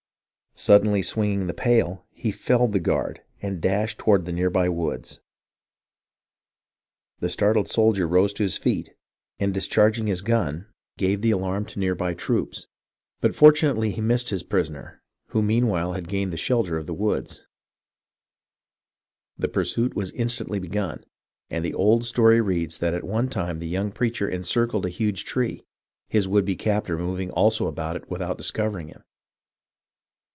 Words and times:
Suddenly 0.53 1.01
swinging 1.01 1.47
the 1.47 1.53
pail, 1.53 2.05
he 2.11 2.29
felled 2.29 2.73
the 2.73 2.79
guard 2.79 3.21
and 3.41 3.61
dashed 3.61 3.97
toward 3.97 4.25
the 4.25 4.33
near 4.33 4.49
by 4.49 4.67
woods. 4.67 5.21
The 7.19 7.29
startled 7.29 7.69
soldier 7.69 8.05
rose 8.05 8.33
to 8.33 8.43
his 8.43 8.57
feet 8.57 8.93
and, 9.39 9.53
discharging 9.53 10.05
THE 10.05 10.11
REVOLT 10.11 10.19
OF 10.21 10.25
THE 10.27 10.31
SOLDIERS 10.33 10.97
315 10.99 11.07
his 11.07 11.15
gun, 11.15 11.15
gave 11.15 11.21
the 11.21 11.31
alarm 11.31 11.65
to 11.65 11.73
the 11.75 11.79
near 11.79 11.95
by 11.95 12.13
troops; 12.13 12.67
but 13.21 13.31
fortu 13.31 13.63
nately 13.73 13.91
he 13.91 14.01
missed 14.01 14.29
his 14.29 14.43
prisoner, 14.43 15.01
who 15.29 15.41
meanwhile 15.41 15.93
had 15.93 16.09
gained 16.09 16.31
the 16.31 16.37
shelter 16.37 16.77
of 16.77 16.85
the 16.85 16.93
woods. 16.93 17.41
The 19.37 19.47
pursuit 19.47 19.95
was 19.95 20.11
instantly 20.11 20.59
begun, 20.59 21.05
and 21.49 21.63
the 21.65 21.73
old 21.73 22.03
story 22.05 22.41
reads 22.41 22.77
that 22.79 22.93
at 22.93 23.05
one 23.05 23.29
time 23.29 23.57
the 23.59 23.67
young 23.69 23.91
preacher 23.91 24.29
encircled 24.29 24.85
a 24.85 24.89
huge 24.89 25.23
tree, 25.23 25.65
his 26.09 26.27
would 26.27 26.45
be 26.45 26.55
captor 26.57 26.99
moving 26.99 27.31
also 27.31 27.65
about 27.67 27.95
it 27.95 28.11
without 28.11 28.37
discovering 28.37 28.89
him. 28.89 29.03